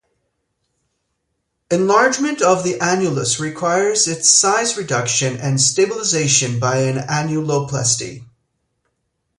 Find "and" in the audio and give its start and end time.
5.37-5.61